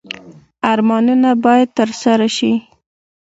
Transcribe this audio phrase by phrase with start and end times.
[0.71, 2.51] ارمانونه باید ترسره شي